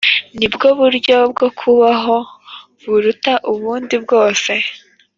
[0.37, 2.17] nibwo buryo bwo kubaho
[2.89, 4.51] buruta ubundi bwose.